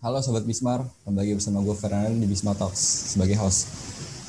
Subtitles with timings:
[0.00, 3.68] Halo Sobat Bismar, kembali bersama gue Fernando di Bismar Talks sebagai host.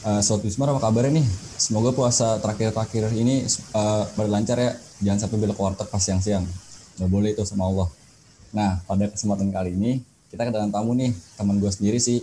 [0.03, 1.27] Uh, Sobat Bismar apa kabarnya nih?
[1.55, 4.75] Semoga puasa terakhir-terakhir ini uh, berlancar ya.
[4.99, 6.43] Jangan sampai belok warteg pas siang-siang.
[6.99, 7.87] Gak boleh itu sama Allah.
[8.51, 12.19] Nah, pada kesempatan kali ini kita kedatangan tamu nih, teman gue sendiri sih.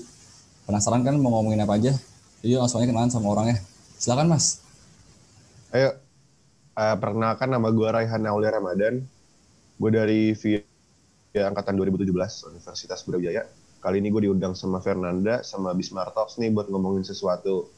[0.68, 1.96] Penasaran kan mau ngomongin apa aja?
[2.44, 3.64] Jadi langsung aja kenalan sama orangnya.
[3.96, 4.60] Silakan Mas.
[5.72, 5.96] Ayo,
[6.76, 9.00] uh, perkenalkan nama gue Raihan Aulia Ramadan.
[9.80, 10.60] Gue dari via
[11.36, 12.08] angkatan 2017
[12.48, 13.44] Universitas Brawijaya.
[13.78, 17.68] Kali ini gue diundang sama Fernanda sama Bismar Talks nih buat ngomongin sesuatu.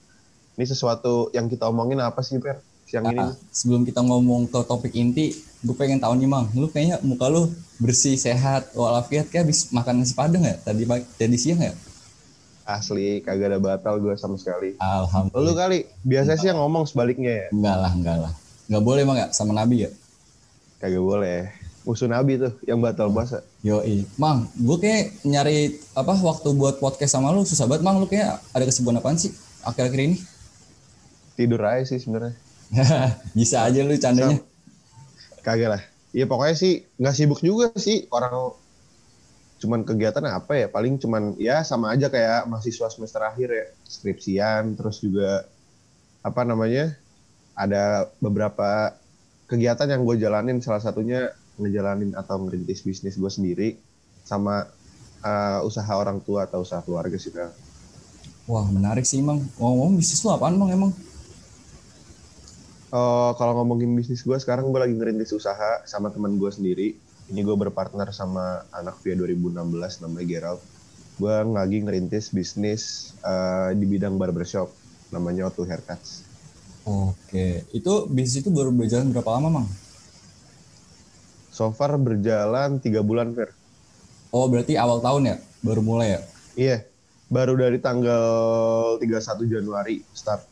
[0.56, 2.62] Ini sesuatu yang kita omongin apa sih, Per?
[2.88, 3.20] Siang ini.
[3.20, 6.48] Ah, sebelum kita ngomong ke topik inti, gue pengen tahu nih, Mang.
[6.56, 10.56] Lu kayaknya muka lu bersih, sehat, walafiat kayak habis makan nasi padang ya?
[10.58, 11.72] Tadi pagi, tadi siang ya?
[12.64, 14.78] Asli, kagak ada batal gue sama sekali.
[14.80, 15.46] Alhamdulillah.
[15.46, 17.46] Lu kali, biasa sih yang ngomong sebaliknya ya?
[17.52, 18.32] Enggak lah, enggak lah.
[18.70, 19.90] Enggak boleh emang ya sama Nabi ya?
[20.80, 21.59] Kagak boleh.
[21.88, 23.40] Musuh Nabi tuh yang batal puasa.
[23.64, 24.04] Yoi.
[24.20, 27.96] Mang, gue kayak nyari apa waktu buat podcast sama lu susah banget, Mang.
[27.98, 29.32] Lu kayak ada kesibukan apaan sih
[29.64, 30.16] akhir-akhir ini?
[31.40, 32.36] Tidur aja sih sebenarnya.
[33.38, 34.38] Bisa aja lu candanya.
[35.40, 35.82] Kagak lah.
[36.12, 38.52] Iya pokoknya sih nggak sibuk juga sih orang
[39.60, 44.72] cuman kegiatan apa ya paling cuman ya sama aja kayak mahasiswa semester akhir ya skripsian
[44.72, 45.44] terus juga
[46.24, 46.96] apa namanya
[47.52, 48.96] ada beberapa
[49.44, 51.28] kegiatan yang gue jalanin salah satunya
[51.60, 53.68] ngejalanin atau ngerintis bisnis gue sendiri
[54.24, 54.66] sama
[55.24, 57.52] uh, usaha orang tua atau usaha keluarga sih kan.
[58.48, 59.44] Wah menarik sih emang.
[59.60, 60.92] Ngomong bisnis lu apaan Mang emang?
[62.90, 66.88] Uh, kalau ngomongin bisnis gue sekarang gue lagi ngerintis usaha sama teman gue sendiri.
[67.30, 70.60] Ini gue berpartner sama anak via 2016 namanya Gerald.
[71.14, 74.72] Gue lagi ngerintis bisnis uh, di bidang barbershop
[75.14, 76.26] namanya Otu Haircuts.
[76.82, 79.68] Oke, itu bisnis itu baru berjalan berapa lama, Mang?
[81.50, 83.50] So far berjalan tiga bulan, Fer.
[84.30, 85.36] Oh, berarti awal tahun ya?
[85.60, 86.20] Baru mulai ya?
[86.54, 86.76] Iya,
[87.26, 88.22] baru dari tanggal
[89.02, 90.46] 31 Januari start.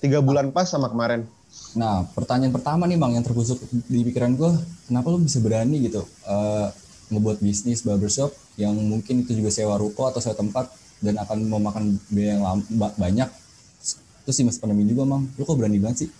[0.00, 1.28] Tiga bulan pas sama kemarin.
[1.76, 4.52] Nah, pertanyaan pertama nih Bang yang terkusuk di pikiran gue,
[4.90, 6.70] kenapa lu bisa berani gitu uh,
[7.12, 11.84] ngebuat bisnis barbershop yang mungkin itu juga sewa ruko atau sewa tempat dan akan memakan
[12.10, 12.62] biaya yang
[12.96, 13.28] banyak.
[14.24, 15.28] Terus sih mas pandemi juga, Mang.
[15.36, 16.10] Lu kok berani banget sih?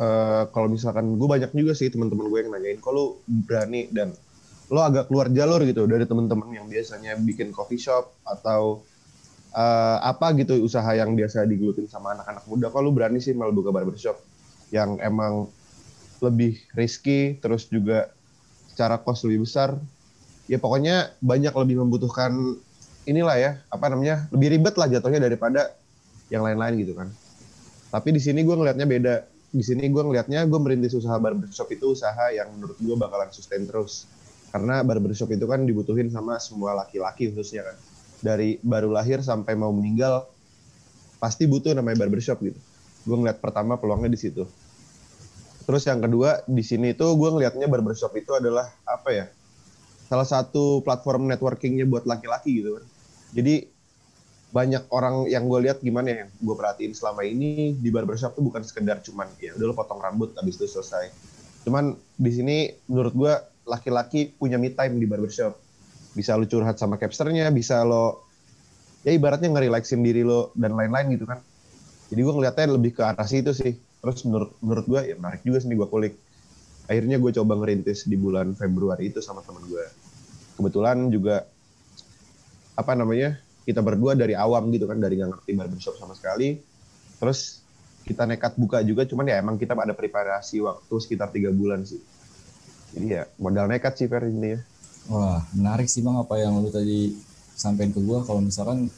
[0.00, 4.16] Uh, kalau misalkan gue banyak juga sih teman-teman gue yang nanyain, lu berani dan
[4.72, 8.80] lo agak keluar jalur gitu dari teman-teman yang biasanya bikin coffee shop atau
[9.52, 12.72] uh, apa gitu usaha yang biasa digelutin sama anak-anak muda?
[12.72, 14.16] Kalau berani sih malah buka barbershop
[14.72, 15.52] yang emang
[16.24, 18.08] lebih risky terus juga
[18.72, 19.76] secara cost lebih besar?
[20.48, 22.56] Ya pokoknya banyak lebih membutuhkan
[23.04, 25.76] inilah ya apa namanya lebih ribet lah jatuhnya daripada
[26.32, 27.12] yang lain-lain gitu kan.
[27.92, 29.14] Tapi di sini gue ngelihatnya beda
[29.50, 33.66] di sini gue ngelihatnya gue merintis usaha barbershop itu usaha yang menurut gue bakalan sustain
[33.66, 34.06] terus
[34.54, 37.76] karena barbershop itu kan dibutuhin sama semua laki-laki khususnya kan
[38.20, 40.28] dari baru lahir sampai mau meninggal
[41.20, 42.56] pasti butuh namanya barbershop gitu.
[43.04, 44.44] Gue ngeliat pertama peluangnya di situ.
[45.68, 49.26] Terus yang kedua di sini itu gue ngelihatnya barbershop itu adalah apa ya?
[50.08, 52.84] Salah satu platform networkingnya buat laki-laki gitu kan.
[53.36, 53.68] Jadi
[54.50, 58.66] banyak orang yang gue lihat gimana ya, gue perhatiin selama ini di barbershop tuh bukan
[58.66, 61.10] sekedar cuman ya udah potong rambut habis itu selesai.
[61.62, 62.56] Cuman di sini
[62.90, 63.32] menurut gue
[63.70, 65.54] laki-laki punya me time di barbershop
[66.18, 68.26] bisa lo curhat sama capsternya, bisa lo
[69.06, 71.38] ya ibaratnya ngerelaksin diri lo dan lain-lain gitu kan.
[72.10, 73.78] Jadi gue ngeliatnya lebih ke arah situ sih.
[73.78, 76.14] Terus menurut menurut gue ya menarik juga sih gue kulik.
[76.90, 79.84] Akhirnya gue coba ngerintis di bulan Februari itu sama teman gue.
[80.58, 81.46] Kebetulan juga
[82.74, 86.60] apa namanya kita berdua dari awam gitu kan dari nggak ngerti barbershop sama sekali.
[87.20, 87.60] Terus
[88.00, 92.00] kita nekat buka juga, cuman ya emang kita ada preparasi waktu sekitar tiga bulan sih.
[92.96, 94.60] Jadi ya modal nekat sih Fer ini ya.
[95.12, 97.14] Wah, menarik sih Bang apa yang lu tadi
[97.54, 98.88] sampaikan ke gua kalau misalkan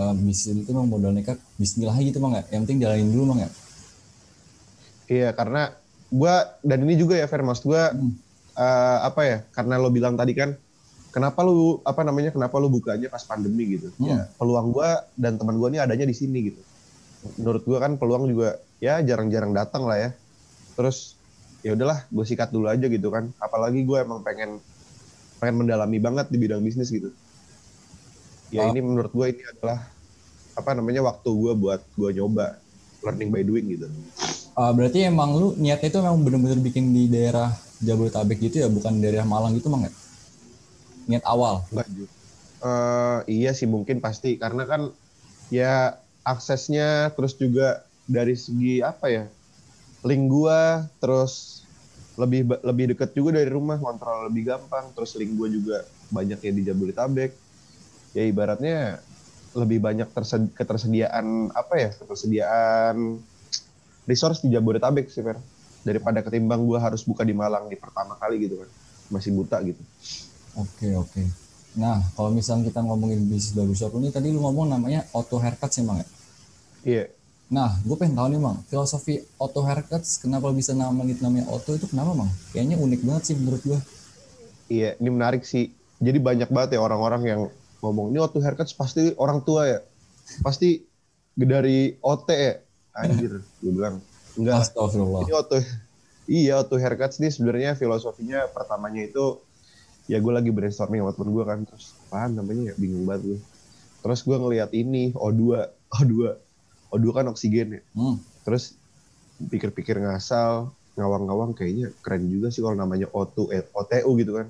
[0.00, 2.42] uh, bisnis itu memang modal nekat bismillah gitu Bang ya.
[2.50, 3.50] Yang penting jalanin dulu Bang ya.
[5.06, 5.62] Iya, karena
[6.10, 8.12] gua dan ini juga ya Fer Mas gua hmm.
[8.58, 9.38] uh, apa ya?
[9.54, 10.58] Karena lo bilang tadi kan
[11.16, 13.88] kenapa lu apa namanya kenapa lu bukanya pas pandemi gitu.
[13.96, 14.04] Hmm.
[14.04, 16.60] Ya, peluang gua dan teman gua ini adanya di sini gitu.
[17.40, 20.10] Menurut gua kan peluang juga ya jarang-jarang datang lah ya.
[20.76, 21.16] Terus
[21.66, 24.62] ya udahlah gue sikat dulu aja gitu kan apalagi gue emang pengen
[25.42, 27.10] pengen mendalami banget di bidang bisnis gitu
[28.54, 28.70] ya oh.
[28.70, 29.82] ini menurut gue ini adalah
[30.54, 32.62] apa namanya waktu gue buat gue nyoba
[33.02, 33.90] learning by doing gitu
[34.54, 37.50] uh, berarti emang lu niatnya itu memang bener-bener bikin di daerah
[37.82, 39.92] Jabodetabek gitu ya bukan daerah Malang gitu mang ya
[41.06, 41.64] niat awal.
[41.70, 41.86] Enggak
[42.62, 44.36] uh, iya sih mungkin pasti.
[44.36, 44.90] Karena kan
[45.48, 49.24] ya aksesnya terus juga dari segi apa ya
[50.06, 51.62] link gua terus
[52.16, 56.52] lebih lebih deket juga dari rumah kontrol lebih gampang terus link gue juga banyak ya
[56.52, 57.32] di Jabodetabek.
[58.16, 59.04] Ya ibaratnya
[59.52, 63.20] lebih banyak tersed- ketersediaan apa ya ketersediaan
[64.08, 65.36] resource di Jabodetabek sih Fer.
[65.86, 68.70] Daripada ketimbang gue harus buka di Malang di pertama kali gitu kan
[69.06, 69.78] masih buta gitu
[70.56, 71.22] Oke oke.
[71.76, 75.84] Nah kalau misalnya kita ngomongin bisnis barbershop ini tadi lu ngomong namanya auto haircut sih
[75.84, 76.06] emang ya.
[76.86, 77.04] iya
[77.46, 81.86] Nah gue pengen tahu nih mang filosofi auto haircuts kenapa bisa namain namanya auto itu
[81.86, 82.30] kenapa mang?
[82.50, 83.78] Kayaknya unik banget sih menurut gue.
[84.66, 85.70] Iya, ini menarik sih.
[86.02, 87.40] Jadi banyak banget ya orang-orang yang
[87.80, 89.78] ngomong, ini auto haircut pasti orang tua ya.
[90.42, 90.82] Pasti
[91.38, 92.54] dari OT ya.
[92.98, 94.02] Anjir, gue bilang.
[94.34, 95.22] Enggak, Astagfirullah.
[95.22, 95.56] ini auto
[96.26, 99.38] Iya, auto haircut ini sebenarnya filosofinya pertamanya itu
[100.06, 103.38] ya gue lagi brainstorming sama temen gue kan terus apaan namanya ya bingung banget gue.
[104.06, 106.14] Terus gue ngeliat ini O2, O2,
[106.94, 107.82] O2 kan oksigen ya.
[107.98, 108.22] Hmm.
[108.46, 108.78] Terus
[109.50, 114.46] pikir-pikir ngasal, ngawang-ngawang kayaknya keren juga sih kalau namanya O2, eh, OTU gitu kan.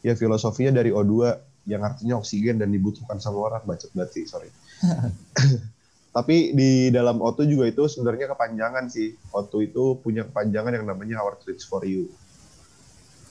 [0.00, 1.36] Ya filosofinya dari O2
[1.68, 3.62] yang artinya oksigen dan dibutuhkan sama orang.
[3.68, 4.48] Bacot sih, sorry.
[6.16, 9.12] Tapi di dalam O2 juga itu sebenarnya kepanjangan sih.
[9.36, 12.08] O2 itu punya kepanjangan yang namanya Our Treats for You.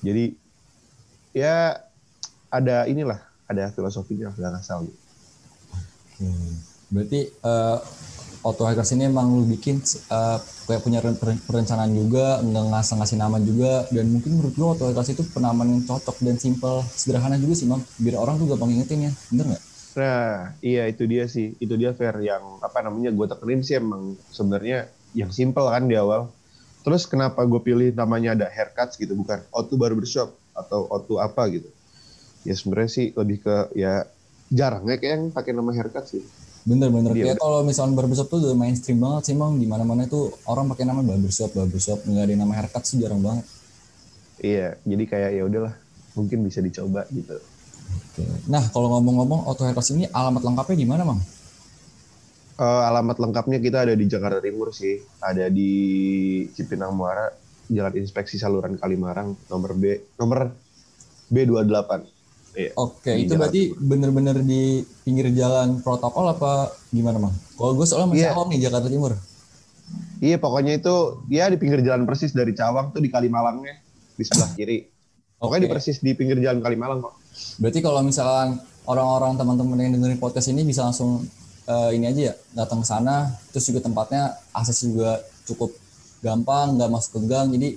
[0.03, 0.35] Jadi
[1.33, 1.81] ya
[2.53, 3.19] ada inilah,
[3.49, 4.99] ada filosofinya, nggak ngasal gitu.
[6.13, 6.29] Oke.
[6.93, 7.77] Berarti eh,
[8.45, 9.81] auto hackers ini emang lu bikin
[10.13, 10.37] eh,
[10.69, 14.65] kayak punya ren- ren- perencanaan juga, nggak ngasih ngasih nama juga, dan mungkin menurut lu
[14.69, 17.81] auto hackers itu penamaan yang cocok dan simple, sederhana juga sih, Bang.
[17.97, 19.63] Biar orang tuh gampang ingetin ya, bener nggak?
[19.93, 21.53] Nah, iya itu dia sih.
[21.61, 25.93] Itu dia fair yang apa namanya gue tekenin sih emang sebenarnya yang simple kan di
[25.93, 26.33] awal.
[26.83, 31.69] Terus kenapa gue pilih namanya ada haircuts gitu bukan Otu Barbershop atau Otu apa gitu.
[32.47, 34.05] Ya sebenarnya sih lebih ke ya
[34.53, 36.23] jarangnya kayak yang pakai nama haircut sih.
[36.63, 37.11] Bener-bener.
[37.11, 39.59] Kayak kalau misalnya barbershop tuh udah mainstream banget sih, Bang.
[39.59, 43.43] Di mana-mana itu orang pakai nama barbershop, barbershop, nggak ada nama haircut sih jarang banget.
[44.39, 45.73] Iya, jadi kayak ya udahlah
[46.15, 47.35] mungkin bisa dicoba gitu.
[47.93, 48.23] Oke.
[48.47, 51.19] Nah, kalau ngomong-ngomong auto hackers ini alamat lengkapnya di mana, Bang?
[52.53, 55.01] Eh, alamat lengkapnya kita ada di Jakarta Timur sih.
[55.19, 55.71] Ada di
[56.55, 57.27] Cipinang Muara,
[57.71, 60.51] Jalan Inspeksi Saluran Kalimarang, nomor B, nomor
[61.31, 61.91] B28.
[62.53, 62.71] Iya.
[62.77, 67.33] Oke, Di itu berarti bener-bener di pinggir jalan protokol apa gimana, Bang?
[67.57, 69.17] Kalau gue soalnya masih awam nih Jakarta Timur.
[70.21, 73.81] Iya, pokoknya itu ya di pinggir jalan persis dari Cawang tuh di Kalimalangnya
[74.13, 74.85] di sebelah kiri.
[75.41, 75.75] Pokoknya di Oke.
[75.75, 77.17] persis di pinggir jalan Kalimalang kok.
[77.57, 81.25] Berarti kalau misalkan orang-orang teman-teman yang dengerin podcast ini bisa langsung
[81.67, 85.19] eh, ini aja ya, datang ke sana, terus juga tempatnya akses juga
[85.49, 85.73] cukup
[86.23, 87.75] gampang, nggak masuk ke gang, jadi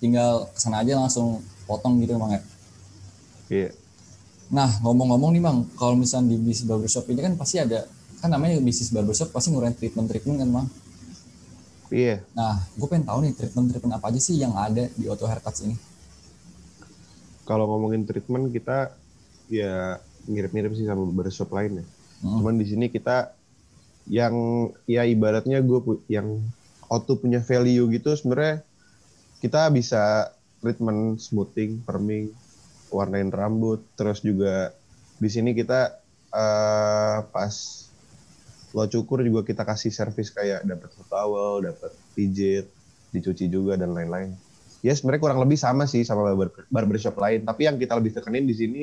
[0.00, 2.42] tinggal ke sana aja langsung potong gitu, Bang ya.
[3.52, 3.70] Iya.
[4.52, 7.84] Nah, ngomong-ngomong nih Bang, kalau misalnya di bisnis barbershop ini kan pasti ada,
[8.24, 10.66] kan namanya bisnis barbershop pasti ngurangin treatment-treatment kan Bang?
[11.92, 12.24] Iya.
[12.32, 15.76] Nah, gue pengen tahu nih treatment-treatment apa aja sih yang ada di auto haircuts ini?
[17.44, 18.96] Kalau ngomongin treatment kita
[19.52, 21.84] ya mirip-mirip sih sama barbershop lain ya.
[22.24, 22.40] Hmm.
[22.40, 23.36] Cuman di sini kita
[24.08, 24.34] yang
[24.88, 26.40] ya ibaratnya gue yang
[26.92, 28.60] auto punya value gitu sebenarnya
[29.40, 30.28] kita bisa
[30.62, 32.30] treatment smoothing, perming,
[32.92, 34.70] warnain rambut, terus juga
[35.18, 35.90] di sini kita
[36.30, 37.54] eh, pas
[38.72, 42.70] lo cukur juga kita kasih servis kayak dapat towel, dapat pijit,
[43.10, 44.32] dicuci juga dan lain-lain.
[44.80, 48.46] Ya sebenarnya kurang lebih sama sih sama barber- barbershop lain, tapi yang kita lebih tekenin
[48.46, 48.82] di sini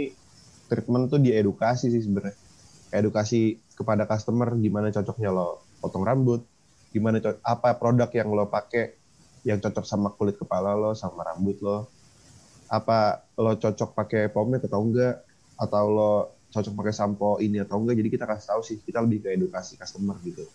[0.69, 2.35] treatment tuh di edukasi sih sebenarnya.
[2.89, 6.43] Edukasi kepada customer gimana cocoknya lo potong rambut,
[6.89, 8.98] gimana apa produk yang lo pakai
[9.48, 11.88] yang cocok sama kulit kepala lo, sama rambut lo.
[12.69, 15.25] Apa lo cocok pakai pomade atau enggak
[15.58, 16.12] atau lo
[16.50, 17.96] cocok pakai sampo ini atau enggak.
[18.01, 20.46] Jadi kita kasih tahu sih, kita lebih ke edukasi customer gitu.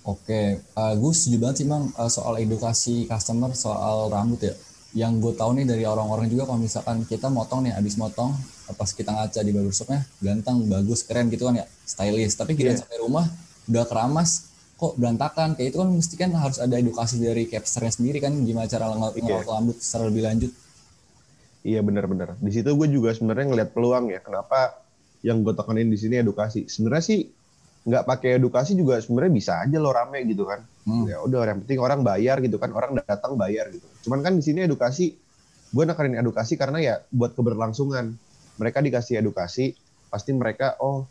[0.00, 4.54] Oke, eh, gue setuju banget sih Bang eh, soal edukasi customer soal rambut ya.
[4.96, 8.32] Yang gue tahu nih dari orang-orang juga kalau misalkan kita motong nih, abis motong,
[8.66, 12.34] eh, pas kita ngaca di barbershopnya, ganteng, bagus, keren gitu kan ya, stylish.
[12.34, 12.80] Tapi kita Iya.
[12.80, 13.28] sampai rumah
[13.68, 14.49] udah keramas,
[14.80, 15.52] kok berantakan.
[15.60, 19.14] Kayak itu kan mesti kan harus ada edukasi dari capsternya sendiri kan, gimana cara ngerawat
[19.20, 19.22] Iya.
[19.28, 20.52] ngerawat rambut secara lebih lanjut.
[21.60, 22.40] Iya benar-benar.
[22.40, 24.24] Di situ gue juga sebenarnya ngelihat peluang ya.
[24.24, 24.80] Kenapa
[25.20, 26.64] yang gue tekenin di sini edukasi.
[26.64, 27.20] Sebenarnya sih
[27.80, 30.64] nggak pakai edukasi juga sebenarnya bisa aja lo rame gitu kan.
[30.88, 31.04] Hmm.
[31.04, 32.72] Ya udah yang penting orang bayar gitu kan.
[32.72, 33.84] Orang datang bayar gitu.
[34.08, 35.12] Cuman kan di sini edukasi
[35.70, 38.16] gue nekenin edukasi karena ya buat keberlangsungan.
[38.56, 39.76] Mereka dikasih edukasi
[40.08, 41.04] pasti mereka oh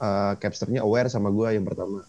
[0.00, 2.00] eh, capsternya aware sama gue yang pertama.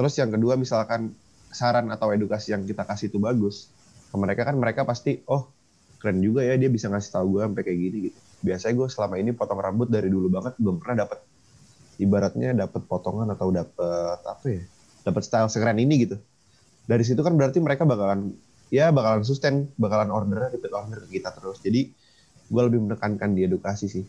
[0.00, 1.12] Terus yang kedua misalkan
[1.52, 3.68] saran atau edukasi yang kita kasih itu bagus.
[4.08, 5.52] Ke mereka kan mereka pasti oh
[6.00, 8.18] keren juga ya dia bisa ngasih tahu gue sampai kayak gini gitu.
[8.40, 11.20] Biasanya gue selama ini potong rambut dari dulu banget belum pernah dapat
[12.00, 14.64] ibaratnya dapat potongan atau dapat apa ya?
[15.04, 16.16] Dapat style sekeren ini gitu.
[16.88, 18.32] Dari situ kan berarti mereka bakalan
[18.72, 21.60] ya bakalan sustain, bakalan order repeat order ke kita terus.
[21.60, 21.92] Jadi
[22.48, 24.08] gue lebih menekankan di edukasi sih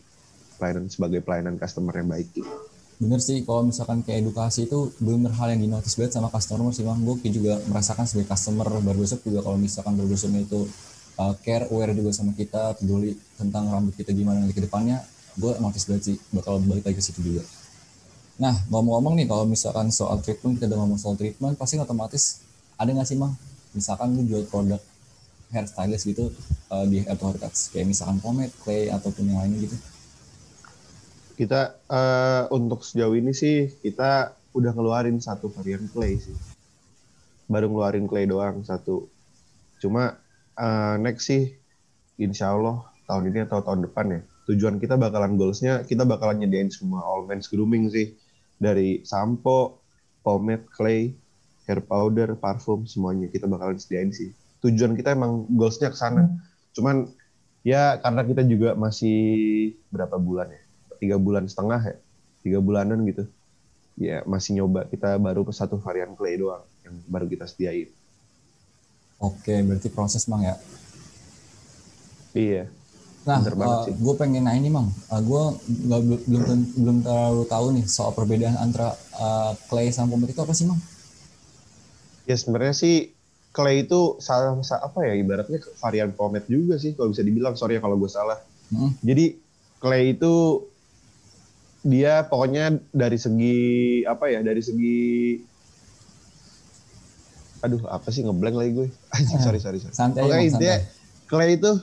[0.56, 2.71] pelayanan sebagai pelayanan customer yang baik gitu.
[3.00, 6.84] Bener sih, kalau misalkan kayak edukasi itu bener hal yang dinotis banget sama customer sih
[6.84, 6.98] bang.
[7.02, 10.68] Gue juga merasakan sebagai customer barbershop juga kalau misalkan barbershopnya itu
[11.18, 15.02] uh, care, aware juga sama kita, peduli tentang rambut kita gimana nanti ke depannya,
[15.36, 17.42] gue notice banget sih bakal balik lagi ke situ juga.
[18.40, 22.42] Nah, ngomong-ngomong nih, kalau misalkan soal treatment, kita udah ngomong soal treatment, pasti otomatis
[22.80, 23.32] ada nggak sih bang?
[23.76, 24.80] Misalkan lu jual produk
[25.52, 26.32] hairstylist gitu
[26.72, 29.76] uh, di Apple kayak misalkan pomade, clay, ataupun yang lainnya gitu
[31.42, 36.38] kita uh, untuk sejauh ini sih kita udah ngeluarin satu varian clay sih.
[37.50, 39.10] Baru ngeluarin clay doang satu.
[39.82, 40.22] Cuma
[40.54, 41.50] uh, next sih
[42.22, 44.20] insya Allah tahun ini atau tahun depan ya.
[44.54, 48.14] Tujuan kita bakalan goalsnya kita bakalan nyediain semua all men's grooming sih.
[48.62, 49.82] Dari sampo,
[50.22, 51.10] pomade, clay,
[51.66, 54.30] hair powder, parfum semuanya kita bakalan sediain sih.
[54.62, 56.38] Tujuan kita emang goalsnya ke sana.
[56.70, 57.10] Cuman
[57.66, 59.18] ya karena kita juga masih
[59.90, 60.61] berapa bulan ya
[61.02, 61.96] tiga bulan setengah ya.
[62.46, 63.26] Tiga bulanan gitu.
[63.98, 64.86] Ya masih nyoba.
[64.86, 67.90] Kita baru satu varian clay doang yang baru kita sediain.
[69.18, 70.54] Oke berarti proses mang ya?
[72.38, 72.70] Iya.
[73.22, 74.90] Nah uh, eh, gue pengen nanya nih mang.
[75.10, 75.42] Uh, eh, gue
[75.86, 76.42] nggak belum
[76.78, 80.78] belum terlalu tahu nih soal perbedaan antara uh, clay sama pomade itu apa sih mang?
[82.26, 83.14] Ya sebenarnya sih
[83.54, 87.54] clay itu salah apa ya ibaratnya varian pomade juga sih kalau bisa dibilang.
[87.54, 88.38] Sorry ya kalau gue salah.
[88.72, 88.88] Hmm.
[89.04, 89.36] jadi
[89.84, 90.64] clay itu
[91.82, 93.58] dia pokoknya dari segi
[94.06, 95.02] apa ya dari segi
[97.62, 98.88] aduh apa sih ngeblank lagi gue.
[99.46, 99.94] Sorry sorry sorry.
[99.94, 100.74] Santai pokoknya dia
[101.30, 101.78] clay itu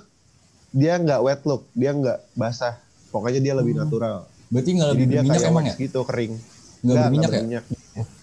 [0.75, 2.79] dia nggak wet look dia nggak basah.
[3.09, 3.81] Pokoknya dia lebih hmm.
[3.87, 4.27] natural.
[4.51, 5.75] Berarti nggak lebih dia minyak emang ya?
[5.79, 6.35] gitu kering.
[6.83, 7.41] Nggak berminyak ya?
[7.43, 7.65] minyak.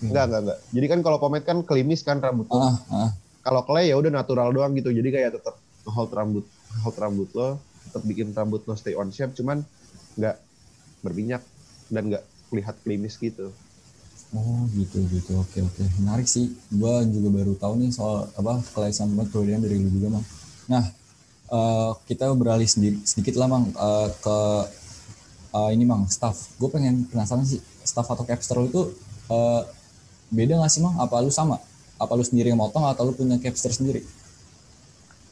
[0.05, 0.59] nggak nggak nggak.
[0.73, 2.49] Jadi kan kalau pomade kan klimis kan rambut.
[2.53, 3.11] Ah, ah.
[3.41, 4.93] kalau clay ya udah natural doang gitu.
[4.93, 5.57] Jadi kayak tetap
[5.89, 6.45] hold rambut
[6.85, 7.57] hold rambut lo
[7.89, 9.33] tetap bikin rambut lo stay on shape.
[9.33, 9.65] Cuman
[10.21, 10.37] nggak
[11.01, 11.41] berminyak
[11.93, 12.25] dan nggak
[12.55, 13.51] lihat klinis gitu.
[14.35, 19.15] Oh gitu gitu oke oke menarik sih gua juga baru tahu nih soal apa kelaisan
[19.15, 20.25] banget perbedaan dari lu juga mang.
[20.67, 20.85] Nah
[21.51, 24.39] uh, kita beralih sedikit, sedikit lah mang uh, ke
[25.55, 26.53] uh, ini mang staff.
[26.59, 28.93] Gue pengen penasaran sih staff atau capster itu
[29.31, 29.63] uh,
[30.31, 30.99] beda nggak sih mang?
[30.99, 31.63] Apa lu sama?
[31.97, 34.03] Apa lu sendiri yang motong atau lu punya capster sendiri?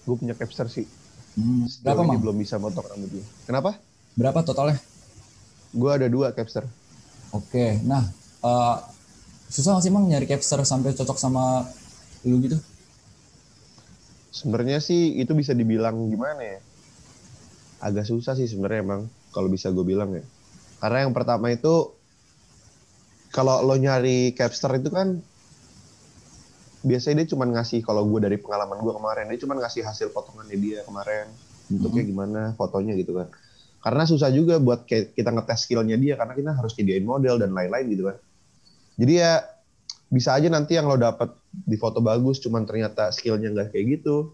[0.06, 0.86] Gue punya capster sih.
[1.34, 2.22] Hmm, berapa mang?
[2.22, 3.24] Belum bisa motong rambutnya.
[3.44, 3.76] Kenapa?
[4.14, 4.78] Berapa totalnya?
[5.74, 6.62] Gue ada dua capster.
[7.34, 8.06] Oke, nah
[8.46, 8.78] uh,
[9.50, 11.66] susah nggak sih emang nyari capster sampai cocok sama
[12.22, 12.58] lu gitu?
[14.30, 16.58] Sebenarnya sih itu bisa dibilang gimana ya?
[17.82, 19.00] Agak susah sih sebenarnya emang
[19.34, 20.22] kalau bisa gue bilang ya.
[20.78, 21.90] Karena yang pertama itu
[23.34, 25.18] kalau lo nyari capster itu kan
[26.86, 30.54] biasanya dia cuma ngasih kalau gue dari pengalaman gue kemarin dia cuma ngasih hasil potongannya
[30.60, 31.26] dia kemarin
[31.66, 32.10] bentuknya mm -hmm.
[32.12, 33.26] gimana fotonya gitu kan
[33.84, 37.86] karena susah juga buat kita ngetes skillnya dia karena kita harus nyediain model dan lain-lain
[37.92, 38.16] gitu kan.
[38.96, 39.44] Jadi ya
[40.08, 44.32] bisa aja nanti yang lo dapet di foto bagus cuman ternyata skillnya nggak kayak gitu.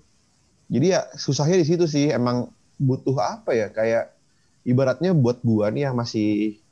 [0.70, 2.14] Jadi ya susahnya di situ sih.
[2.14, 2.46] Emang
[2.78, 3.74] butuh apa ya?
[3.74, 4.14] Kayak
[4.62, 6.62] ibaratnya buat gua nih yang masih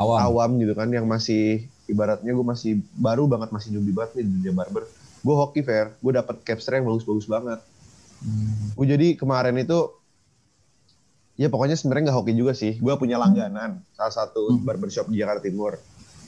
[0.00, 4.24] awam, awam gitu kan yang masih ibaratnya gue masih baru banget masih newbie banget nih
[4.24, 4.88] di dunia barber.
[5.20, 7.60] Gue hoki fair gue dapet capster yang bagus-bagus banget.
[8.20, 8.76] Hmm.
[8.76, 9.99] gue jadi kemarin itu
[11.40, 12.76] ya pokoknya sebenarnya nggak hoki juga sih.
[12.76, 14.60] Gue punya langganan salah satu hmm.
[14.60, 15.80] barbershop di Jakarta Timur.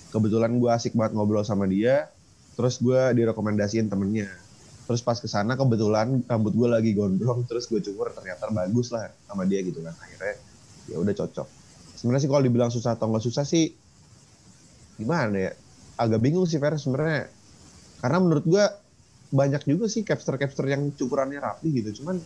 [0.08, 2.08] Kebetulan gue asik banget ngobrol sama dia.
[2.56, 4.32] Terus gue direkomendasiin temennya.
[4.88, 7.44] Terus pas ke sana kebetulan rambut gue lagi gondrong.
[7.44, 9.92] Terus gue cukur ternyata bagus lah sama dia gitu kan.
[10.00, 10.40] Akhirnya
[10.88, 11.48] ya udah cocok.
[12.00, 13.68] Sebenarnya sih kalau dibilang susah atau nggak susah sih
[14.96, 15.52] gimana ya?
[16.00, 17.28] Agak bingung sih Fer sebenarnya.
[18.00, 18.64] Karena menurut gue
[19.32, 22.00] banyak juga sih capster-capster yang cukurannya rapi gitu.
[22.00, 22.16] Cuman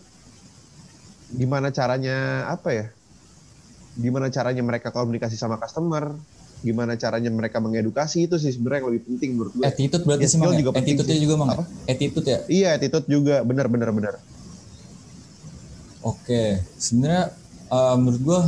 [1.33, 2.85] gimana caranya apa ya?
[3.97, 6.13] Gimana caranya mereka komunikasi sama customer?
[6.61, 9.65] Gimana caranya mereka mengedukasi itu sih sebenarnya yang lebih penting menurut gue.
[9.65, 10.53] Attitude berarti ya, sih mang.
[10.53, 10.57] Ya?
[10.61, 11.49] Juga attitude-nya juga mang.
[11.49, 11.63] Ya?
[11.89, 12.39] Attitude ya?
[12.49, 14.15] Iya, attitude juga benar benar benar.
[16.05, 17.35] Oke, sebenarnya
[17.73, 18.39] uh, menurut gue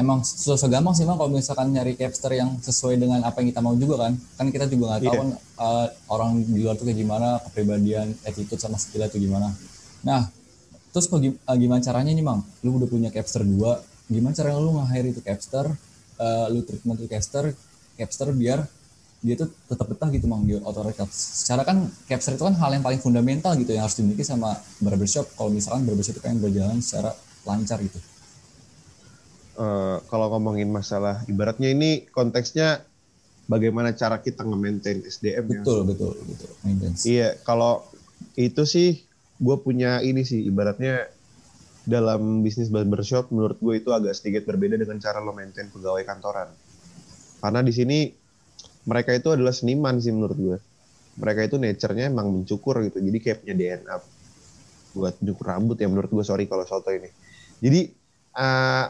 [0.00, 3.60] emang susah gampang sih mang kalau misalkan nyari capster yang sesuai dengan apa yang kita
[3.60, 5.20] mau juga kan kan kita juga nggak tahu yeah.
[5.20, 5.28] kan
[5.60, 9.52] uh, orang di luar tuh kayak gimana kepribadian attitude sama skill itu gimana
[10.00, 10.32] nah
[10.90, 12.42] Terus uh, gimana caranya nih, Mang?
[12.66, 13.78] Lu udah punya capster dua,
[14.10, 15.70] gimana cara lu nge-hire itu capster,
[16.18, 17.54] uh, lu treatment itu capster,
[17.94, 18.66] capster biar
[19.20, 21.08] dia tuh tetap betah gitu mang di recap.
[21.12, 25.28] Secara kan capster itu kan hal yang paling fundamental gitu yang harus dimiliki sama barbershop.
[25.36, 27.12] Kalau misalkan barbershop itu pengen berjalan secara
[27.44, 28.00] lancar gitu.
[29.60, 32.80] Uh, kalau ngomongin masalah ibaratnya ini konteksnya
[33.44, 35.60] bagaimana cara kita nge-maintain SDM betul, ya.
[35.60, 36.50] Betul, betul, betul.
[36.64, 37.04] Maintenance.
[37.04, 37.84] Iya, kalau
[38.40, 39.04] itu sih
[39.40, 41.08] gue punya ini sih ibaratnya
[41.88, 46.52] dalam bisnis barbershop menurut gue itu agak sedikit berbeda dengan cara lo maintain pegawai kantoran.
[47.40, 47.98] Karena di sini
[48.84, 50.58] mereka itu adalah seniman sih menurut gue.
[51.20, 53.00] Mereka itu nature-nya emang mencukur gitu.
[53.00, 53.96] Jadi kayak punya DNA
[54.90, 57.08] buat cukur rambut ya menurut gue sorry kalau soto ini.
[57.64, 57.80] Jadi
[58.36, 58.86] uh,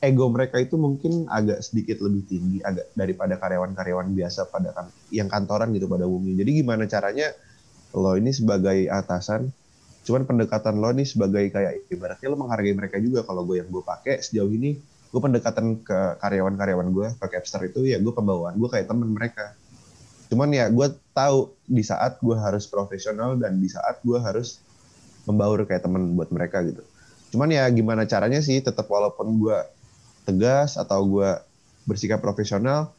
[0.00, 5.26] ego mereka itu mungkin agak sedikit lebih tinggi agak daripada karyawan-karyawan biasa pada kan yang
[5.26, 6.46] kantoran gitu pada umumnya.
[6.46, 7.34] Jadi gimana caranya
[7.90, 9.50] lo ini sebagai atasan
[10.10, 13.22] cuman pendekatan lo nih sebagai kayak ibaratnya lo menghargai mereka juga.
[13.22, 14.74] Kalau gue yang gue pakai sejauh ini
[15.10, 19.54] gue pendekatan ke karyawan-karyawan gue ke Capster itu ya gue pembawaan gue kayak temen mereka.
[20.26, 24.58] Cuman ya gue tahu di saat gue harus profesional dan di saat gue harus
[25.30, 26.82] membaur kayak temen buat mereka gitu.
[27.30, 29.58] Cuman ya gimana caranya sih tetap walaupun gue
[30.26, 31.30] tegas atau gue
[31.86, 32.90] bersikap profesional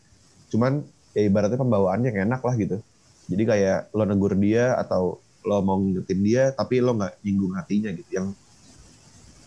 [0.51, 2.79] cuman ya ibaratnya pembawaannya yang enak lah gitu.
[3.27, 7.89] Jadi kayak lo negur dia atau lo mau ngingetin dia tapi lo nggak nyinggung hatinya
[7.93, 8.27] gitu yang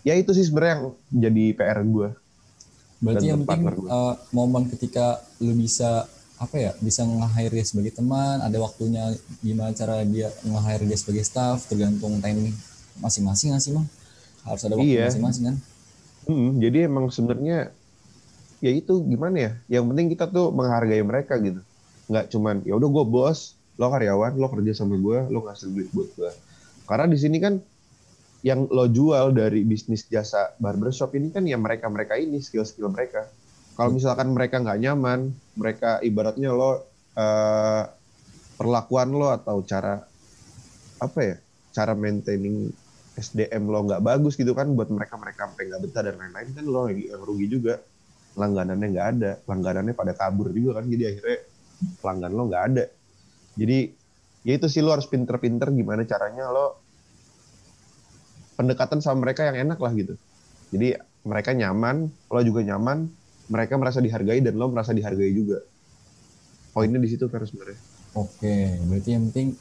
[0.03, 2.09] ya itu sih sebenarnya yang jadi PR gue
[3.05, 8.43] berarti yang penting uh, momen ketika lo bisa apa ya bisa nge-hire dia sebagai teman
[8.43, 12.53] ada waktunya gimana cara dia nge-hire dia sebagai staff tergantung timing
[12.99, 13.87] masing-masing nggak sih mang
[14.45, 15.09] harus ada waktu iya.
[15.09, 15.57] masing-masing kan
[16.25, 17.69] Hmm, jadi emang sebenarnya
[18.65, 19.53] ya itu gimana ya?
[19.81, 21.61] Yang penting kita tuh menghargai mereka gitu.
[22.09, 25.89] Nggak cuman ya udah gue bos, lo karyawan, lo kerja sama gue, lo ngasih duit
[25.91, 26.31] buat gue.
[26.87, 27.59] Karena di sini kan
[28.45, 33.27] yang lo jual dari bisnis jasa barbershop ini kan ya mereka-mereka ini skill-skill mereka.
[33.75, 36.85] Kalau misalkan mereka nggak nyaman, mereka ibaratnya lo
[37.19, 37.83] uh,
[38.55, 39.99] perlakuan lo atau cara
[41.03, 41.37] apa ya,
[41.75, 42.71] cara maintaining
[43.15, 46.65] SDM lo nggak bagus gitu kan buat mereka mereka sampai nggak betah dan lain-lain kan
[46.67, 47.79] lo yang rugi juga
[48.35, 51.39] langganannya nggak ada langganannya pada kabur juga kan jadi akhirnya
[52.03, 52.85] pelanggan lo nggak ada
[53.55, 53.91] jadi
[54.45, 56.79] ya itu sih lo harus pinter-pinter gimana caranya lo
[58.55, 60.15] pendekatan sama mereka yang enak lah gitu.
[60.71, 60.95] Jadi
[61.27, 63.09] mereka nyaman lo juga nyaman
[63.51, 65.63] mereka merasa dihargai dan lo merasa dihargai juga.
[66.75, 67.79] Poinnya di situ kan sebenarnya.
[68.15, 69.59] Oke berarti yang penting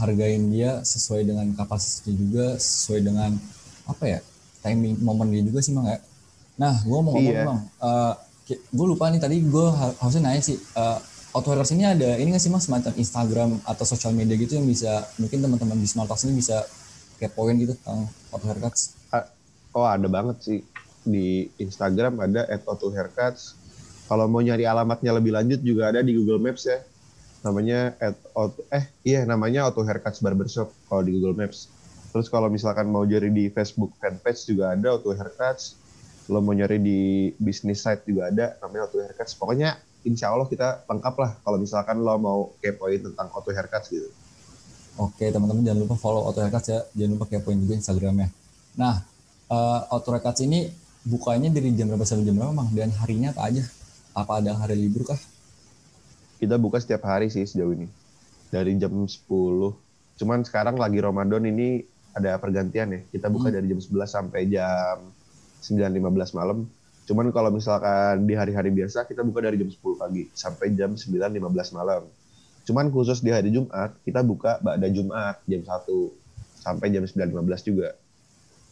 [0.00, 3.34] hargain dia sesuai dengan kapasitasnya juga sesuai dengan
[3.84, 4.20] apa ya
[4.62, 6.00] timing momen dia juga sih mang ya.
[6.56, 7.44] Nah gue mau ngomong iya.
[7.44, 8.14] bang uh,
[8.52, 9.66] eh, gue lupa nih tadi gue
[10.00, 10.96] harusnya nanya sih uh,
[11.34, 15.06] haircuts ini ada ini nggak sih mas semacam Instagram atau sosial media gitu yang bisa
[15.16, 16.66] mungkin teman-teman di Smart ini bisa
[17.22, 18.98] kepoin gitu tentang haircuts
[19.74, 20.58] oh ada banget sih
[21.06, 23.54] di Instagram ada haircuts
[24.10, 26.82] kalau mau nyari alamatnya lebih lanjut juga ada di Google Maps ya
[27.40, 31.72] namanya at auto, eh iya namanya Auto Haircuts Barbershop kalau di Google Maps.
[32.10, 35.78] Terus kalau misalkan mau cari di Facebook fanpage juga ada Auto Haircuts.
[36.28, 37.00] Lo mau nyari di
[37.40, 39.32] bisnis site juga ada namanya Auto Haircuts.
[39.40, 44.08] Pokoknya insya Allah kita lengkap lah kalau misalkan lo mau kepoin tentang Auto Haircuts gitu.
[45.00, 46.80] Oke teman-teman jangan lupa follow Auto Haircuts ya.
[46.96, 48.28] Jangan lupa kepoin juga Instagramnya.
[48.78, 49.04] Nah
[49.52, 50.70] uh, Auto Haircuts ini
[51.04, 52.70] bukanya dari jam berapa sampai jam berapa Mang?
[52.72, 53.64] Dan harinya apa aja?
[54.16, 55.20] Apa ada hari libur kah?
[56.40, 57.86] kita buka setiap hari sih sejauh ini
[58.48, 59.28] dari jam 10
[60.16, 61.84] cuman sekarang lagi Ramadan ini
[62.16, 63.54] ada pergantian ya kita buka hmm.
[63.60, 64.96] dari jam 11 sampai jam
[65.60, 66.00] 9.15
[66.40, 66.64] malam
[67.08, 71.76] cuman kalau misalkan di hari-hari biasa kita buka dari jam 10 pagi sampai jam 9.15
[71.76, 72.02] malam
[72.66, 75.86] cuman khusus di hari Jumat kita buka pada Jumat jam 1
[76.60, 77.96] sampai jam 9.15 juga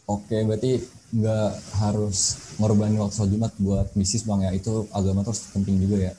[0.09, 0.81] Oke, berarti
[1.13, 1.51] nggak
[1.85, 4.51] harus ngorbanin waktu sholat Jumat buat bisnis bang ya.
[4.57, 6.13] Itu agama terus penting juga ya.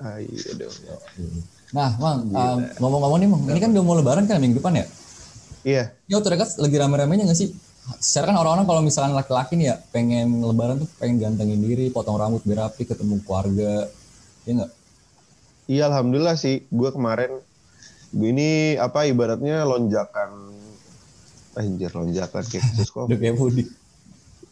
[0.00, 0.72] Ah, iya dong.
[1.76, 4.86] Nah, Bang, um, ngomong-ngomong nih, Bang, ini kan udah mau lebaran kan minggu depan ya?
[5.60, 5.84] Iya.
[6.08, 7.52] Ya, tuh dekat lagi rame-ramenya nggak sih?
[7.98, 12.14] Secara kan orang-orang kalau misalnya laki-laki nih ya, pengen lebaran tuh pengen gantengin diri, potong
[12.14, 13.90] rambut biar rapi, ketemu keluarga.
[14.46, 14.72] Ya nggak?
[15.66, 16.62] Iya, alhamdulillah sih.
[16.70, 17.42] Gue kemarin,
[18.14, 20.54] gue ini apa ibaratnya lonjakan,
[21.58, 23.10] anjir lonjakan kayak khusus kok.
[23.10, 23.68] Udah kayak mudik.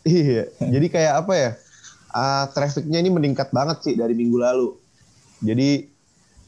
[0.03, 1.51] Iya, jadi kayak apa ya?
[2.11, 4.75] Uh, trafficnya ini meningkat banget sih dari minggu lalu
[5.40, 5.88] jadi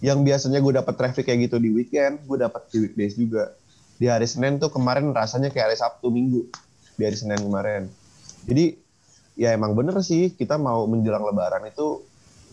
[0.04, 3.56] yang biasanya gue dapat traffic kayak gitu di weekend, gue dapat di weekdays juga.
[3.96, 6.50] Di hari Senin tuh kemarin rasanya kayak hari Sabtu Minggu
[7.02, 7.90] di hari Senin kemarin.
[8.46, 8.78] Jadi
[9.34, 11.98] ya emang bener sih kita mau menjelang Lebaran itu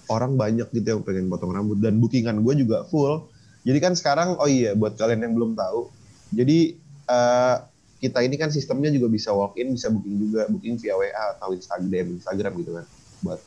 [0.10, 3.30] orang banyak gitu yang pengen potong rambut dan bookingan gue juga full.
[3.62, 5.94] Jadi kan sekarang oh iya buat kalian yang belum tahu,
[6.34, 6.74] jadi
[7.06, 7.62] uh,
[8.00, 11.52] kita ini kan sistemnya juga bisa walk in, bisa booking juga, booking via WA atau
[11.52, 12.86] Instagram, Instagram gitu kan,
[13.22, 13.40] buat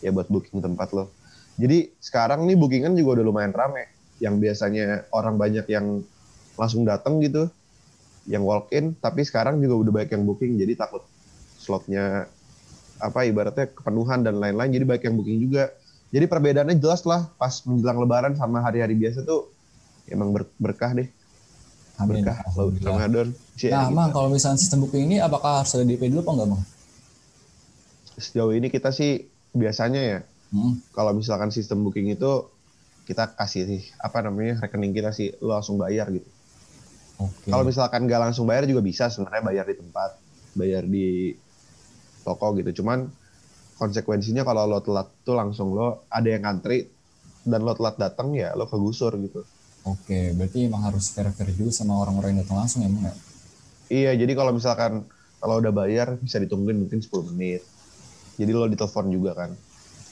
[0.00, 1.12] ya buat booking tempat lo.
[1.60, 3.92] Jadi sekarang nih bookingan juga udah lumayan rame.
[4.18, 6.00] Yang biasanya orang banyak yang
[6.56, 7.52] langsung datang gitu,
[8.24, 10.52] yang walk in, tapi sekarang juga udah banyak yang booking.
[10.56, 11.04] Jadi takut
[11.60, 12.28] slotnya
[13.00, 14.70] apa ibaratnya kepenuhan dan lain-lain.
[14.72, 15.64] Jadi banyak yang booking juga.
[16.14, 19.50] Jadi perbedaannya jelas lah pas menjelang Lebaran sama hari-hari biasa tuh
[20.08, 21.10] emang ber berkah deh.
[21.94, 22.26] Amin.
[22.26, 22.42] berkah.
[22.82, 23.30] Ramadan.
[23.30, 23.94] Nah, gitu.
[23.94, 26.62] Mang, kalau misalnya sistem booking ini apakah harus ada DP dulu apa enggak, Mang?
[28.18, 30.18] Sejauh ini kita sih biasanya ya
[30.54, 30.78] Hmm.
[30.94, 32.46] kalau misalkan sistem booking itu
[33.10, 36.30] kita kasih sih apa namanya rekening kita sih lo langsung bayar gitu.
[37.20, 37.50] Oke.
[37.50, 40.10] Kalau misalkan nggak langsung bayar juga bisa sebenarnya bayar di tempat,
[40.56, 41.34] bayar di
[42.26, 42.82] toko gitu.
[42.82, 43.06] Cuman
[43.78, 46.86] konsekuensinya kalau lo telat tuh langsung lo ada yang ngantri
[47.44, 49.44] dan lo telat datang ya lo kegusur gitu.
[49.84, 53.12] Oke, berarti emang harus fair-fair juga sama orang-orang yang datang langsung ya, ya?
[53.92, 55.04] Iya, jadi kalau misalkan
[55.44, 57.60] kalau udah bayar bisa ditungguin mungkin 10 menit.
[58.40, 59.52] Jadi lo ditelepon juga kan.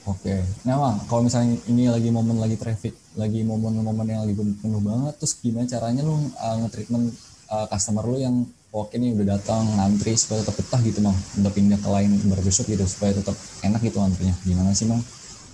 [0.03, 0.43] Oke.
[0.67, 5.15] Nah, Mang, kalau misalnya ini lagi momen lagi traffic, lagi momen-momen yang lagi penuh banget,
[5.15, 7.15] terus gimana caranya lu uh, nge-treatment
[7.47, 8.43] uh, customer lu yang
[8.75, 12.67] oke nih udah datang ngantri supaya tetap betah gitu, Mang, untuk pindah ke lain barbershop
[12.67, 14.35] gitu supaya tetap enak gitu antrinya.
[14.43, 14.99] Gimana sih, Mang?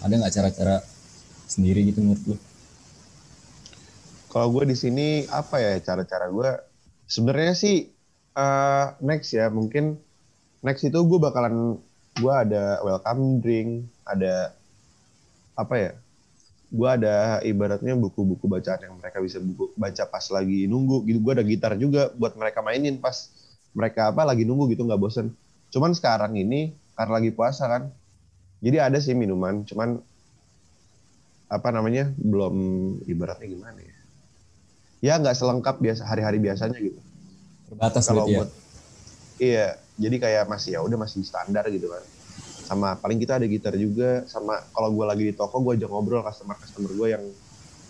[0.01, 0.77] Ada nggak cara-cara
[1.45, 2.37] sendiri gitu menurut lu?
[4.29, 6.51] Kalau gue di sini apa ya cara-cara gue?
[7.09, 7.89] Sebenarnya sih
[8.37, 9.97] eh, next ya mungkin
[10.61, 11.81] next itu gue bakalan
[12.19, 14.53] gue ada welcome drink, ada
[15.55, 15.93] apa ya?
[16.69, 21.19] Gue ada ibaratnya buku-buku bacaan yang mereka bisa buku baca pas lagi nunggu gitu.
[21.23, 23.31] Gue ada gitar juga buat mereka mainin pas
[23.73, 25.33] mereka apa lagi nunggu gitu nggak bosen.
[25.73, 27.89] Cuman sekarang ini karena lagi puasa kan,
[28.61, 29.65] jadi ada sih minuman.
[29.65, 30.03] Cuman
[31.49, 32.55] apa namanya belum
[33.09, 33.99] ibaratnya gimana ya?
[34.99, 37.01] ya nggak selengkap biasa hari-hari biasanya gitu.
[37.71, 38.43] Terbatas Kalau ya?
[38.43, 38.51] buat
[39.39, 39.67] iya,
[39.99, 42.05] jadi kayak masih ya udah masih standar gitu kan.
[42.65, 46.23] Sama paling kita ada gitar juga sama kalau gue lagi di toko gue ajak ngobrol
[46.23, 47.25] customer customer gue yang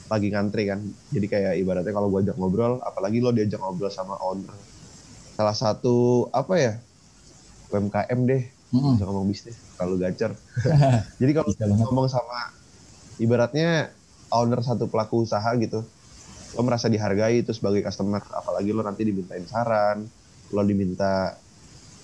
[0.09, 0.81] lagi ngantri kan.
[1.13, 4.57] Jadi kayak ibaratnya kalau gue ajak ngobrol, apalagi lo diajak ngobrol sama owner
[5.39, 6.73] salah satu apa ya
[7.71, 8.43] UMKM deh,
[8.75, 10.35] bisa ngomong bisnis kalau gacor.
[11.21, 12.59] Jadi kalau ngomong sama
[13.23, 13.95] ibaratnya
[14.35, 15.87] owner satu pelaku usaha gitu
[16.57, 20.09] lo merasa dihargai itu sebagai customer apalagi lo nanti dimintain saran
[20.49, 21.37] lo diminta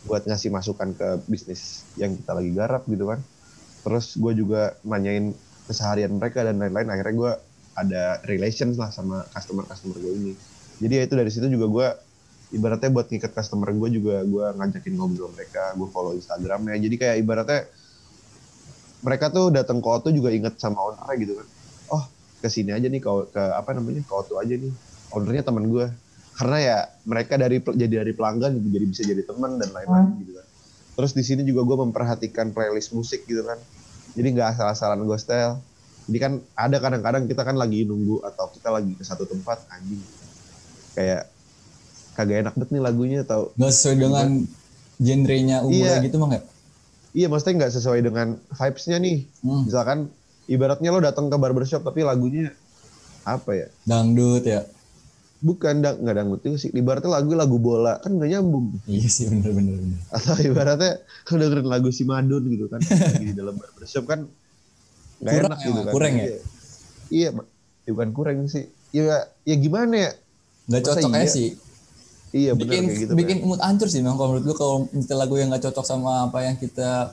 [0.08, 3.20] buat ngasih masukan ke bisnis yang kita lagi garap gitu kan
[3.84, 5.36] terus gue juga nanyain
[5.68, 7.32] keseharian mereka dan lain-lain akhirnya gue
[7.80, 10.32] ada relations lah sama customer customer gue ini
[10.82, 11.86] jadi ya itu dari situ juga gue
[12.56, 17.16] ibaratnya buat ngikat customer gue juga gue ngajakin ngobrol mereka gue follow instagramnya jadi kayak
[17.24, 17.60] ibaratnya
[19.04, 21.48] mereka tuh datang ke Oto juga inget sama ownernya gitu kan.
[21.94, 22.02] Oh,
[22.42, 24.00] ke sini aja nih ke, ke apa namanya?
[24.08, 24.72] ke Oto aja nih.
[25.12, 25.86] Ownernya teman gue.
[26.34, 30.32] Karena ya mereka dari jadi dari pelanggan gitu, jadi bisa jadi teman dan lain-lain gitu
[30.34, 30.46] kan.
[30.94, 33.58] Terus di sini juga gue memperhatikan playlist musik gitu kan.
[34.14, 35.62] Jadi nggak asal-asalan gue style.
[36.04, 40.02] Jadi kan ada kadang-kadang kita kan lagi nunggu atau kita lagi ke satu tempat anjing.
[40.94, 41.30] Kayak
[42.14, 44.28] kagak enak banget nih lagunya atau Nggak sesuai dengan
[44.98, 46.06] genrenya umurnya Iya.
[46.06, 46.42] gitu, Mang ya?
[47.14, 49.18] iya maksudnya nggak sesuai dengan vibes-nya nih.
[49.42, 49.62] Hmm.
[49.66, 49.98] misalkan
[50.46, 52.50] ibaratnya lo datang ke barbershop tapi lagunya
[53.22, 54.66] apa ya Dangdut ya?
[55.44, 59.28] Bukan dang nggak dangdut itu sih ibaratnya lagu lagu bola kan nggak nyambung Iya sih,
[59.28, 59.76] bener-bener.
[59.76, 60.00] bener.
[60.08, 64.24] atau ibaratnya lo dengerin lagu si Madun gitu kan lagi di dalam barbershop kan
[65.20, 66.24] nggak enak ya, gitu kan kurang ya?
[66.24, 66.36] iya,
[67.12, 67.28] iya.
[67.84, 70.12] Ya, bukan kurang sih ya ya gimana ya
[70.64, 71.28] Nggak cocok aja iya?
[71.28, 71.48] sih.
[72.32, 75.18] iya benar bikin kayak gitu bikin mood hancur sih memang kalau menurut gue kalau nyetel
[75.20, 77.12] lagu yang nggak cocok sama apa yang kita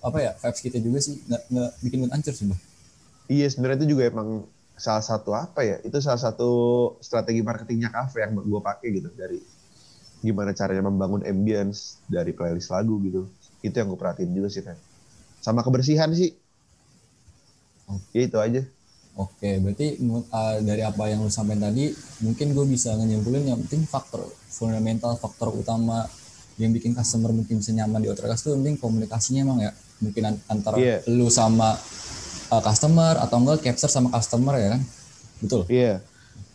[0.00, 2.60] apa ya vibes kita juga sih nggak nggak bikin mood hancur sih bang
[3.28, 6.50] iya sebenarnya itu juga emang salah satu apa ya itu salah satu
[7.00, 9.40] strategi marketingnya kafe yang gue pakai gitu dari
[10.20, 13.24] gimana caranya membangun ambience dari playlist lagu gitu.
[13.64, 14.76] Itu yang gue perhatiin juga sih Ren.
[15.40, 16.34] sama kebersihan sih.
[18.12, 18.62] Ya itu aja.
[19.16, 21.88] Oke berarti uh, dari apa yang lu sampaikan tadi
[22.20, 26.04] mungkin gue bisa nyimpulin yang penting faktor fundamental faktor utama
[26.60, 29.72] yang bikin customer mungkin bisa nyaman di Outragas itu penting komunikasinya emang ya.
[29.96, 31.00] Mungkin an- antara Iya.
[31.08, 31.72] lu sama
[32.50, 34.82] uh, customer atau enggak capture sama customer ya kan?
[35.42, 35.62] Betul.
[35.68, 36.00] Iya.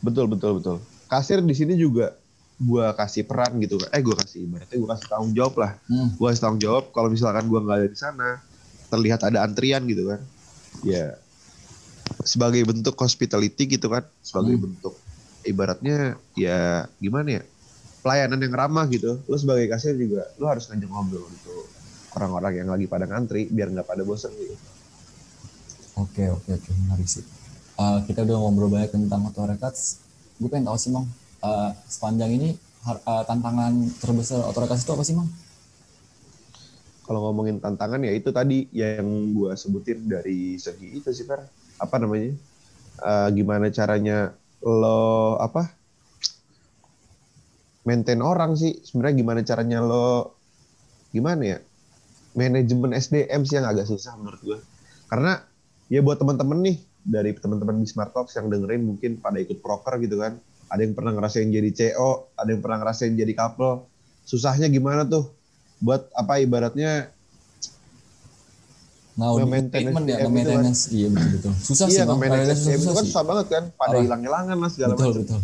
[0.02, 0.78] Betul betul betul.
[1.06, 2.16] Kasir di sini juga
[2.62, 5.72] gue kasih peran gitu kan eh gue kasih ibaratnya gue kasih tanggung jawab lah.
[5.90, 6.14] Hmm.
[6.14, 8.30] gue kasih tanggung jawab kalau misalkan gue nggak ada di sana
[8.94, 10.22] terlihat ada antrian gitu kan.
[10.86, 11.18] Ya
[12.22, 14.64] sebagai bentuk hospitality gitu kan sebagai Hmm.
[14.70, 14.94] bentuk
[15.42, 17.44] ibaratnya ya gimana ya
[18.06, 19.26] pelayanan yang ramah gitu.
[19.26, 21.50] Lo sebagai kasir juga lo harus ngajak ngobrol gitu.
[22.14, 24.54] Orang-orang yang lagi pada ngantri biar nggak pada bosen gitu
[26.02, 27.22] Oke oke oke menarik sih.
[27.78, 30.02] Uh, kita udah ngobrol banyak tentang Records.
[30.42, 31.06] Gue pengen tahu sih Mang,
[31.46, 32.58] uh, sepanjang ini
[32.90, 35.30] uh, tantangan terbesar Records itu apa sih Mang?
[37.02, 39.04] kalau ngomongin tantangan ya itu tadi yang
[39.36, 41.44] gue sebutin dari segi itu sih Fer
[41.76, 42.32] apa namanya
[43.02, 44.30] Eh, gimana caranya
[44.62, 45.74] lo apa
[47.82, 50.38] maintain orang sih sebenarnya gimana caranya lo
[51.10, 51.60] gimana ya
[52.38, 54.60] manajemen SDM sih yang agak susah menurut gue
[55.10, 55.42] karena
[55.92, 60.00] ya buat teman-teman nih dari teman-teman di Smart Talks yang dengerin mungkin pada ikut proker
[60.00, 60.40] gitu kan
[60.72, 63.84] ada yang pernah ngerasain jadi CO, ada yang pernah ngerasain jadi couple.
[64.24, 65.28] Susahnya gimana tuh?
[65.84, 67.12] Buat apa ibaratnya
[69.12, 70.82] Nah, treatment ya, SDM itu maintenance.
[70.88, 71.52] Iya betul betul.
[71.60, 72.16] Susah sih iya bang.
[72.16, 73.10] nge-manage Rada SDM itu susah kan sih.
[73.12, 73.64] susah banget kan.
[73.76, 75.22] Pada hilang-hilangan lah segala Betul macam.
[75.28, 75.42] betul.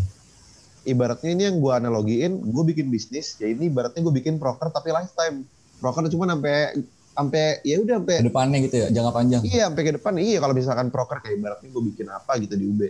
[0.88, 4.96] Ibaratnya ini yang gue analogiin, gue bikin bisnis, ya ini ibaratnya gue bikin broker tapi
[4.96, 5.44] lifetime.
[5.84, 6.80] Broker cuma sampai
[7.18, 9.42] sampai ya udah sampai Ke depannya gitu ya, jangka panjang.
[9.42, 12.66] Iya sampai ke depan iya kalau misalkan proker kayak ibaratnya gue bikin apa gitu di
[12.70, 12.82] UB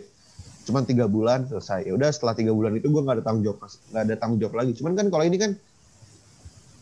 [0.68, 1.88] cuman tiga bulan selesai.
[1.88, 4.56] Ya udah setelah tiga bulan itu gue nggak ada tanggung jawab nggak ada tanggung jawab
[4.60, 4.76] lagi.
[4.76, 5.52] Cuman kan kalau ini kan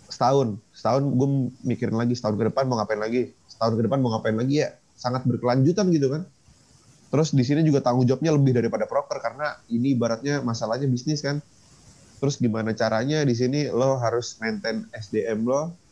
[0.10, 0.58] setahun.
[0.74, 1.30] Setahun gue
[1.70, 3.30] mikirin lagi setahun ke depan mau ngapain lagi.
[3.46, 6.26] Setahun ke depan mau ngapain lagi ya sangat berkelanjutan gitu kan.
[7.14, 11.46] Terus di sini juga tanggung jawabnya lebih daripada proker karena ini ibaratnya masalahnya bisnis kan.
[12.18, 15.85] Terus gimana caranya di sini lo harus maintain SDM lo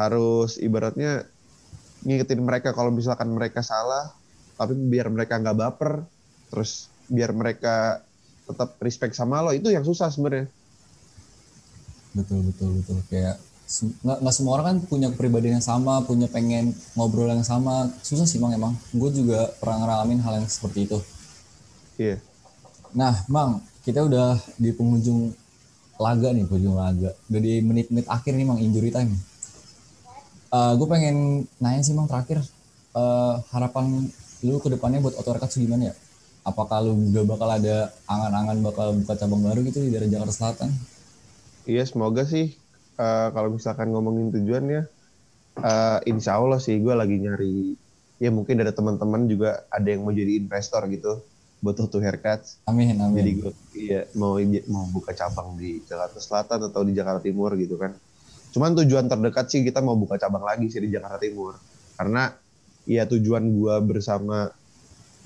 [0.00, 1.28] harus ibaratnya
[2.08, 4.16] ngingetin mereka kalau misalkan mereka salah
[4.56, 6.00] tapi biar mereka nggak baper
[6.48, 8.00] terus biar mereka
[8.48, 10.48] tetap respect sama lo itu yang susah sebenarnya
[12.14, 12.98] Betul betul betul.
[13.06, 13.38] Kayak
[14.02, 17.86] nggak nggak semua orang kan punya kepribadian yang sama, punya pengen ngobrol yang sama.
[18.02, 18.74] Susah sih bang emang.
[18.90, 20.98] Gue juga pernah ngalamin hal yang seperti itu.
[22.00, 22.18] iya
[22.90, 25.30] Nah, Mang, kita udah di penghujung
[25.94, 27.14] laga nih, penghujung laga.
[27.30, 29.14] Udah di menit-menit akhir nih, Mang, injury time.
[30.50, 31.16] Gue pengen
[31.58, 32.42] nanya sih, Mang, terakhir.
[32.90, 34.10] eh, harapan
[34.42, 35.94] lu ke depannya buat Records gimana ya?
[36.42, 40.70] Apakah lu juga bakal ada angan-angan bakal buka cabang baru gitu di daerah Jakarta Selatan?
[41.68, 42.56] iya semoga sih
[42.96, 44.90] eh, kalau misalkan ngomongin tujuannya
[45.60, 47.76] eh, insya Allah sih gue lagi nyari
[48.18, 51.22] ya mungkin ada teman-teman juga ada yang mau jadi investor gitu
[51.60, 53.16] buat Auto Haircuts Amin, amin.
[53.16, 57.76] jadi gue iya mau mau buka cabang di Jakarta Selatan atau di Jakarta Timur gitu
[57.76, 57.92] kan
[58.50, 61.54] cuman tujuan terdekat sih kita mau buka cabang lagi sih di Jakarta Timur.
[61.94, 62.32] Karena
[62.88, 64.50] ya tujuan gue bersama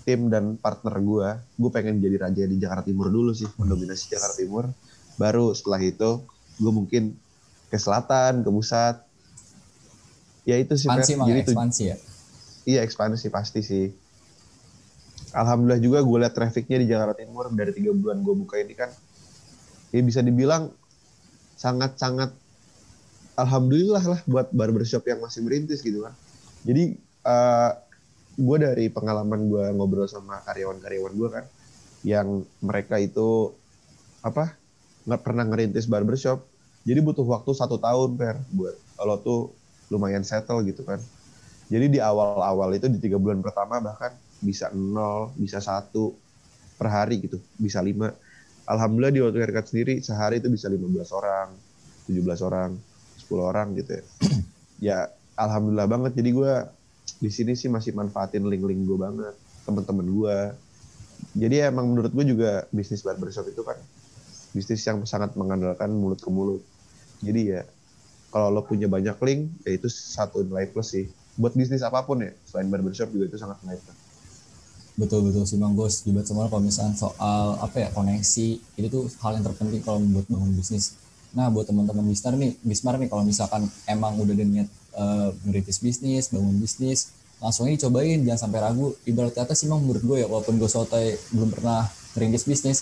[0.04, 4.37] tim dan partner gue gue pengen jadi raja di Jakarta Timur dulu sih mendominasi Jakarta
[4.37, 4.64] Timur.
[5.16, 6.20] Baru setelah itu
[6.60, 7.16] gue mungkin
[7.72, 9.00] ke selatan ke pusat.
[10.44, 11.96] Ya itu sih ekspansi, jadi ekspansi ya.
[12.68, 13.88] Iya ekspansi pasti sih.
[15.32, 17.48] Alhamdulillah juga gue liat trafficnya di Jakarta Timur.
[17.48, 18.92] Dari tiga bulan gue buka ini kan,
[19.88, 20.68] ya bisa dibilang
[21.56, 22.43] sangat-sangat
[23.34, 26.14] alhamdulillah lah buat barbershop yang masih merintis gitu kan.
[26.64, 26.98] Jadi
[28.34, 31.44] gue dari pengalaman gue ngobrol sama karyawan-karyawan gue kan,
[32.02, 33.54] yang mereka itu
[34.24, 34.58] apa
[35.04, 36.42] nggak pernah ngerintis barbershop,
[36.82, 39.40] jadi butuh waktu satu tahun per buat kalau tuh
[39.92, 40.96] lumayan settle gitu kan.
[41.68, 46.12] Jadi di awal-awal itu di tiga bulan pertama bahkan bisa nol, bisa satu
[46.76, 48.12] per hari gitu, bisa lima.
[48.64, 51.48] Alhamdulillah di waktu haircut sendiri sehari itu bisa 15 orang,
[52.08, 52.70] 17 orang,
[53.24, 54.02] 10 orang gitu ya.
[54.92, 54.98] ya
[55.40, 56.12] alhamdulillah banget.
[56.20, 56.52] Jadi gue
[57.24, 59.34] di sini sih masih manfaatin link-link gue banget,
[59.64, 60.38] teman-teman gue.
[61.34, 63.80] Jadi emang menurut gue juga bisnis barbershop itu kan
[64.54, 66.62] bisnis yang sangat mengandalkan mulut ke mulut.
[67.18, 67.66] Jadi ya
[68.30, 71.10] kalau lo punya banyak link, ya itu satu nilai plus sih.
[71.34, 73.98] Buat bisnis apa pun ya, selain barbershop juga itu sangat nilai plus.
[74.94, 76.06] Betul betul sih Bang Gos.
[76.06, 80.30] Juga semua kalau misalnya soal apa ya koneksi itu tuh hal yang terpenting kalau membuat
[80.30, 80.94] bangun bisnis.
[81.34, 85.82] Nah buat teman-teman Bismar nih, Bismar nih kalau misalkan emang udah ada niat eh, ngerintis
[85.82, 87.10] bisnis, bangun bisnis,
[87.42, 88.94] langsung aja dicobain, jangan sampai ragu.
[89.04, 92.78] Ibarat kata sih Bang menurut gue ya, walaupun gue sotoy belum pernah ngerintis bisnis,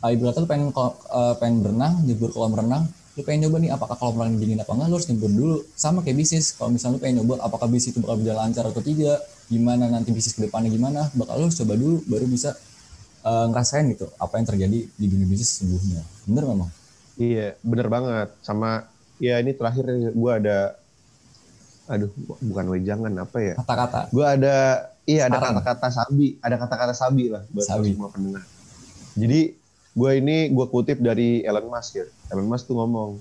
[0.00, 3.96] uh, ibarat kata pengen eh, pengen berenang, nyebur kolam renang, lu pengen nyoba nih apakah
[4.00, 5.56] kolam renang dingin apa enggak, lu harus nyebur dulu.
[5.76, 8.82] Sama kayak bisnis, kalau misalnya lu pengen nyoba apakah bisnis itu bakal berjalan lancar atau
[8.82, 9.18] tidak,
[9.52, 12.50] gimana nanti bisnis ke depannya gimana, bakal lu coba dulu baru bisa
[13.28, 16.00] eh, ngerasain gitu apa yang terjadi di dunia bisnis sesungguhnya.
[16.24, 16.79] Bener memang.
[17.18, 18.28] Iya, bener banget.
[18.44, 18.86] Sama
[19.20, 20.78] ya ini terakhir gue ada,
[21.90, 23.54] aduh bukan wejangan apa ya?
[23.58, 24.08] Kata-kata.
[24.14, 27.92] Gue ada, iya ada kata-kata sabi, ada kata-kata sabi lah buat Sabi.
[27.92, 28.42] semua pendengar.
[29.18, 29.58] Jadi
[29.90, 32.06] gue ini gue kutip dari Elon Musk ya.
[32.30, 33.18] Elon Musk tuh ngomong,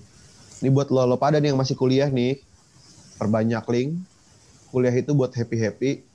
[0.61, 2.39] ini buat lo, lo pada nih yang masih kuliah nih,
[3.17, 3.97] perbanyak link.
[4.69, 6.05] Kuliah itu buat happy-happy,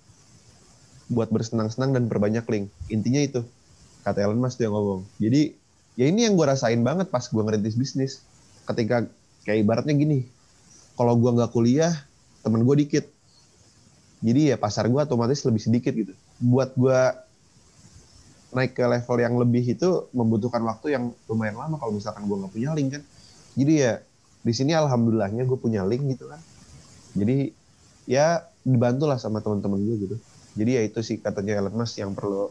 [1.10, 2.70] buat bersenang-senang dan perbanyak link.
[2.86, 3.42] Intinya itu,
[4.06, 5.02] kata Elon Musk tuh yang ngomong.
[5.18, 5.58] Jadi
[5.94, 8.12] ya ini yang gue rasain banget pas gue ngerintis bisnis.
[8.64, 9.06] Ketika
[9.44, 10.24] kayak ibaratnya gini,
[10.96, 11.92] kalau gue nggak kuliah,
[12.42, 13.04] temen gue dikit.
[14.24, 16.16] Jadi ya pasar gue otomatis lebih sedikit gitu.
[16.40, 17.00] Buat gue
[18.54, 22.52] naik ke level yang lebih itu membutuhkan waktu yang lumayan lama kalau misalkan gue nggak
[22.54, 23.02] punya link kan.
[23.58, 23.92] Jadi ya
[24.44, 26.40] di sini alhamdulillahnya gue punya link gitu kan.
[27.18, 27.52] Jadi
[28.08, 30.16] ya dibantu lah sama teman-teman gue gitu.
[30.54, 32.48] Jadi ya itu sih katanya Elon Musk yang perlu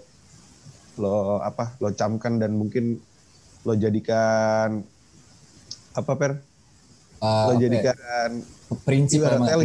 [0.94, 3.02] lo apa lo camkan dan mungkin
[3.63, 4.84] lo jadikan
[5.93, 6.32] apa per
[7.23, 7.95] Eh, lo ya, jadikan
[8.84, 9.63] prinsip ibaratnya lo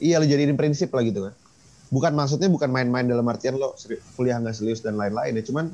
[0.00, 1.34] iya lo jadiin prinsip lah gitu kan
[1.92, 5.66] bukan maksudnya bukan main-main dalam artian lo seri- kuliah nggak serius dan lain-lain ya cuman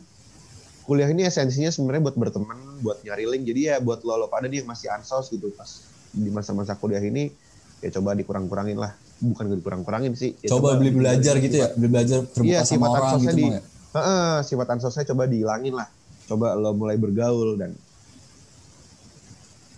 [0.90, 3.46] kuliah ini esensinya sebenarnya buat berteman, buat nyari link.
[3.46, 6.98] Jadi ya buat lo, lo pada nih yang masih ansos gitu pas di masa-masa kuliah
[6.98, 7.30] ini
[7.78, 8.98] ya coba dikurang-kurangin lah.
[9.22, 10.34] Bukan dikurang-kurangin sih.
[10.42, 13.46] Ya coba beli belajar gitu ya, beli belajar terbuka Iya, sama orang ansosnya gitu di,
[13.54, 13.60] ya.
[13.90, 15.88] Heeh, sifat ansosnya coba dihilangin lah.
[16.30, 17.74] Coba lo mulai bergaul dan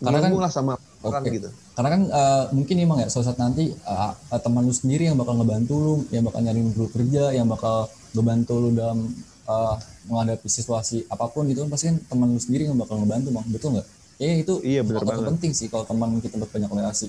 [0.02, 1.32] Karena kan- lah sama orang Oke.
[1.32, 1.48] gitu.
[1.72, 5.40] Karena kan eh, mungkin emang ya suatu saat nanti eh, teman lu sendiri yang bakal
[5.40, 9.08] ngebantu lu, yang bakal nyariin dulu kerja, yang bakal ngebantu lu dalam
[9.48, 9.76] eh,
[10.10, 13.68] menghadapi situasi apa pun gitu pasti kan teman lu sendiri yang bakal ngebantu bang, betul
[13.78, 13.86] nggak?
[14.20, 15.30] Ya itu Iya, bener faktor banget.
[15.34, 17.08] penting sih kalau teman kita berbanyak relasi.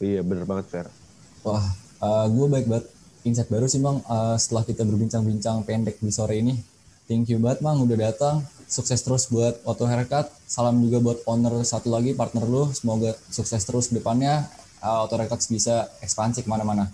[0.00, 0.86] Iya bener banget Fer.
[1.44, 1.66] Wah,
[2.26, 2.86] gue baik banget
[3.20, 6.54] insight baru sih bang eh, setelah kita berbincang-bincang pendek di sore ini.
[7.10, 8.46] Thank you banget bang udah datang.
[8.70, 10.30] Sukses terus buat Auto Haircut.
[10.46, 12.70] Salam juga buat owner satu lagi partner lu.
[12.70, 14.46] Semoga sukses terus ke depannya.
[14.78, 16.86] Eh, Auto Haircut bisa ekspansi ke mana-mana.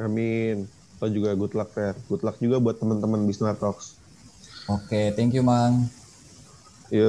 [0.00, 0.64] Amin.
[0.96, 1.92] Lo juga good luck Fer.
[2.08, 4.00] Good luck juga buat teman-teman Bismar Talks.
[4.64, 5.92] Oke, thank you mang.
[6.88, 7.04] Yuk.